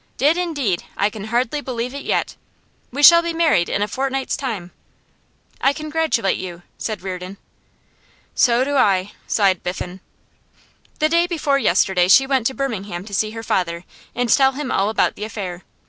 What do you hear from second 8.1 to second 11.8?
'So do I,' sighed Biffen. 'The day before